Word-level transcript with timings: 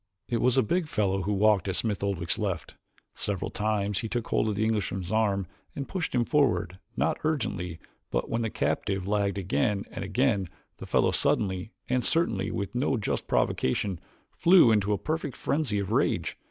It 0.27 0.41
was 0.41 0.57
a 0.57 0.63
big 0.63 0.87
fellow 0.87 1.21
who 1.21 1.33
walked 1.33 1.67
at 1.67 1.75
Smith 1.75 2.03
Oldwick's 2.03 2.39
left. 2.39 2.73
Several 3.13 3.51
times 3.51 3.99
he 3.99 4.09
took 4.09 4.29
hold 4.29 4.49
of 4.49 4.55
the 4.55 4.63
Englishman's 4.63 5.11
arm 5.11 5.45
and 5.75 5.87
pushed 5.87 6.15
him 6.15 6.25
forward 6.25 6.79
not 6.97 7.19
ungently, 7.23 7.77
but 8.09 8.27
when 8.27 8.41
the 8.41 8.49
captive 8.49 9.07
lagged 9.07 9.37
again 9.37 9.85
and 9.91 10.03
again 10.03 10.49
the 10.77 10.87
fellow 10.87 11.11
suddenly, 11.11 11.71
and 11.87 12.03
certainly 12.03 12.49
with 12.49 12.73
no 12.73 12.97
just 12.97 13.27
provocation, 13.27 13.99
flew 14.31 14.71
into 14.71 14.91
a 14.91 14.97
perfect 14.97 15.37
frenzy 15.37 15.77
of 15.77 15.91
rage. 15.91 16.35